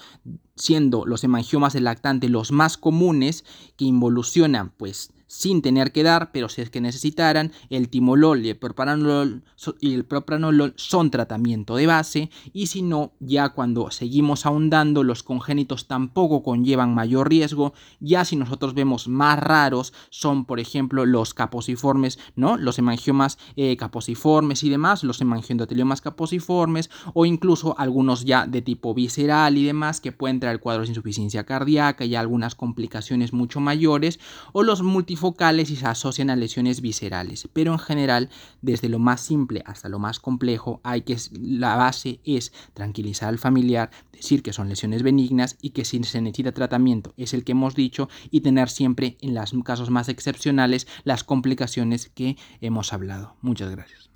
siendo 0.57 1.07
los 1.07 1.25
hemangiomas 1.25 1.73
del 1.73 1.85
lactante 1.85 2.29
los 2.29 2.53
más 2.53 2.77
comunes, 2.77 3.45
que 3.77 3.85
involucionan 3.85 4.71
pues 4.77 5.13
sin 5.37 5.62
tener 5.62 5.90
que 5.90 6.05
dar, 6.05 6.31
pero 6.31 6.49
si 6.49 6.62
es 6.62 6.70
que 6.70 6.81
necesitaran, 6.81 7.51
el 7.68 7.88
timolol 7.88 8.47
y 8.47 8.51
el 8.51 8.57
propranolol, 8.57 9.42
y 9.81 9.92
el 9.92 10.05
propranolol 10.05 10.75
son 10.77 11.11
tratamiento 11.11 11.75
de 11.75 11.88
base 11.88 12.31
y 12.53 12.68
si 12.68 12.83
no, 12.83 13.14
ya 13.18 13.49
cuando 13.49 13.90
seguimos 13.90 14.47
ahondando, 14.47 15.03
los 15.03 15.25
congénitos 15.25 15.88
tampoco 15.88 16.44
conllevan 16.44 16.94
mayor 16.94 17.31
riesgo, 17.31 17.75
ya 17.99 18.25
si 18.25 18.37
nosotros 18.37 18.75
vemos 18.75 19.09
más 19.09 19.40
raros 19.40 19.92
son, 20.09 20.44
por 20.44 20.61
ejemplo, 20.61 21.05
los 21.05 21.35
caposiformes, 21.35 22.20
¿no? 22.37 22.57
Los 22.57 22.79
hemangiomas 22.79 23.37
eh, 23.57 23.77
caposiformes 23.77 24.62
y 24.62 24.70
demás, 24.70 25.03
los 25.03 25.20
hemangioendoteliomas 25.20 26.01
caposiformes 26.01 26.90
o 27.12 27.27
incluso 27.27 27.77
algunos 27.77 28.25
ya 28.25 28.47
de 28.47 28.62
tipo 28.62 28.94
visceral 28.94 29.59
y 29.59 29.64
demás 29.64 30.01
que 30.01 30.12
pueden 30.12 30.38
traer 30.38 30.61
cuadros 30.61 30.87
de 30.87 30.92
insuficiencia 30.92 31.44
cardíaca 31.44 32.05
y 32.05 32.14
algunas 32.14 32.55
complicaciones 32.55 33.33
mucho 33.33 33.59
mayores 33.59 34.20
o 34.53 34.62
los 34.62 34.83
multiformes 34.83 35.24
focales 35.25 35.71
y 35.71 35.77
se 35.77 35.87
asocian 35.87 36.29
a 36.29 36.37
lesiones 36.37 36.83
viscerales, 36.83 37.49
pero 37.55 37.73
en 37.73 37.79
general, 37.79 38.29
desde 38.61 38.91
lo 38.91 38.99
más 38.99 39.23
simple 39.23 39.63
hasta 39.65 39.89
lo 39.89 39.99
más 39.99 40.21
complejo, 40.21 40.83
hay 40.85 41.01
que 41.01 41.17
la 41.33 41.77
base 41.77 42.21
es 42.25 42.53
tranquilizar 42.75 43.31
al 43.31 43.39
familiar, 43.39 43.91
decir 44.13 44.43
que 44.43 44.53
son 44.53 44.69
lesiones 44.69 45.03
benignas 45.03 45.57
y 45.63 45.71
que 45.71 45.87
si 45.87 46.05
se 46.05 46.21
necesita 46.21 46.53
tratamiento 46.53 47.15
es 47.17 47.33
el 47.33 47.43
que 47.43 47.53
hemos 47.53 47.75
dicho 47.75 48.11
y 48.31 48.43
tener 48.43 48.69
siempre 48.69 49.17
en 49.23 49.33
los 49.33 49.55
casos 49.65 49.89
más 49.89 50.11
excepcionales 50.11 50.87
las 51.05 51.25
complicaciones 51.25 52.11
que 52.11 52.37
hemos 52.61 52.93
hablado. 52.93 53.35
Muchas 53.41 53.71
gracias. 53.71 54.11